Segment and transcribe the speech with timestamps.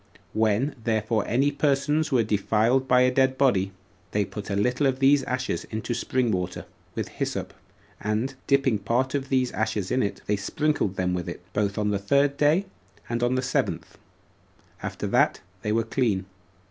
[0.33, 3.71] When therefore any persons were defiled by a dead body,
[4.13, 7.53] they put a little of these ashes into spring water, with hyssop,
[7.99, 11.91] and, dipping part of these ashes in it, they sprinkled them with it, both on
[11.91, 12.65] the third day,
[13.09, 13.91] and on the seventh,
[14.81, 16.25] and after that they were clean.